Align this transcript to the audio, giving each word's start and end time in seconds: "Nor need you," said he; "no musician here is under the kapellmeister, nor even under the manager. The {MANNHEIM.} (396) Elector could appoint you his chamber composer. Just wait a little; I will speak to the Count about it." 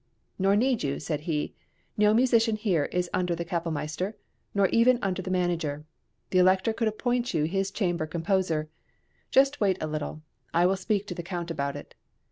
"Nor 0.39 0.55
need 0.55 0.81
you," 0.81 0.99
said 0.99 1.21
he; 1.29 1.53
"no 1.95 2.11
musician 2.11 2.55
here 2.55 2.85
is 2.85 3.07
under 3.13 3.35
the 3.35 3.45
kapellmeister, 3.45 4.15
nor 4.51 4.67
even 4.69 4.97
under 5.03 5.21
the 5.21 5.29
manager. 5.29 5.85
The 6.31 6.39
{MANNHEIM.} 6.39 6.57
(396) 6.63 6.65
Elector 6.71 6.73
could 6.73 6.87
appoint 6.87 7.33
you 7.35 7.43
his 7.43 7.69
chamber 7.69 8.07
composer. 8.07 8.67
Just 9.29 9.61
wait 9.61 9.77
a 9.79 9.85
little; 9.85 10.23
I 10.55 10.65
will 10.65 10.75
speak 10.75 11.05
to 11.05 11.13
the 11.13 11.21
Count 11.21 11.51
about 11.51 11.75
it." 11.75 11.93